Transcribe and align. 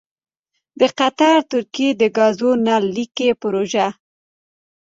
دقطر 0.81 1.35
ترکیې 1.51 1.89
دګازو 2.01 2.51
نل 2.65 2.83
لیکې 2.95 3.29
پروژه: 3.41 3.87